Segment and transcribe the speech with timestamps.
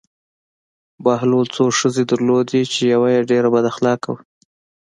[1.03, 4.19] بهلول څو ښځې درلودې چې یوه یې ډېره بد اخلاقه وه.